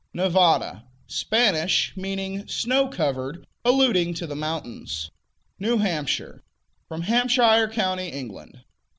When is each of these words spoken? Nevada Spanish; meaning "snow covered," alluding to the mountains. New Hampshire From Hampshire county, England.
Nevada 0.15 0.85
Spanish; 1.05 1.93
meaning 1.95 2.47
"snow 2.47 2.87
covered," 2.87 3.45
alluding 3.63 4.15
to 4.15 4.25
the 4.25 4.35
mountains. 4.35 5.11
New 5.59 5.77
Hampshire 5.77 6.41
From 6.87 7.01
Hampshire 7.03 7.67
county, 7.67 8.07
England. 8.07 8.63